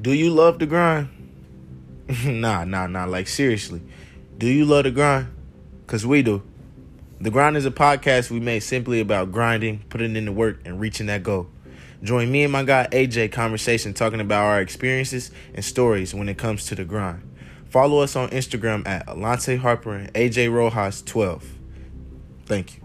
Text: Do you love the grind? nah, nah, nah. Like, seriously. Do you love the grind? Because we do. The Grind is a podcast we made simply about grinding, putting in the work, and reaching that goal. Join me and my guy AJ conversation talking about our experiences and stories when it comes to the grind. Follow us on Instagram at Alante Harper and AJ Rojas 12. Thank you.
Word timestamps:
Do 0.00 0.12
you 0.12 0.30
love 0.30 0.58
the 0.58 0.66
grind? 0.66 1.08
nah, 2.24 2.64
nah, 2.64 2.86
nah. 2.86 3.04
Like, 3.04 3.28
seriously. 3.28 3.82
Do 4.36 4.46
you 4.46 4.64
love 4.64 4.84
the 4.84 4.90
grind? 4.90 5.28
Because 5.86 6.06
we 6.06 6.22
do. 6.22 6.42
The 7.20 7.32
Grind 7.32 7.56
is 7.56 7.66
a 7.66 7.72
podcast 7.72 8.30
we 8.30 8.38
made 8.38 8.60
simply 8.60 9.00
about 9.00 9.32
grinding, 9.32 9.80
putting 9.88 10.14
in 10.14 10.24
the 10.24 10.30
work, 10.30 10.60
and 10.64 10.78
reaching 10.78 11.06
that 11.06 11.24
goal. 11.24 11.48
Join 12.00 12.30
me 12.30 12.44
and 12.44 12.52
my 12.52 12.62
guy 12.62 12.86
AJ 12.92 13.32
conversation 13.32 13.92
talking 13.92 14.20
about 14.20 14.44
our 14.44 14.60
experiences 14.60 15.32
and 15.52 15.64
stories 15.64 16.14
when 16.14 16.28
it 16.28 16.38
comes 16.38 16.66
to 16.66 16.76
the 16.76 16.84
grind. 16.84 17.28
Follow 17.70 17.98
us 17.98 18.14
on 18.14 18.28
Instagram 18.28 18.86
at 18.86 19.04
Alante 19.08 19.58
Harper 19.58 19.94
and 19.94 20.14
AJ 20.14 20.52
Rojas 20.52 21.02
12. 21.02 21.44
Thank 22.46 22.76
you. 22.76 22.82